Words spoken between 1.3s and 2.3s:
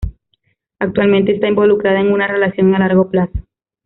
está involucrada en una